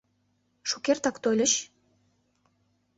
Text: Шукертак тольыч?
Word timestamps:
Шукертак 0.69 1.15
тольыч? 1.23 1.53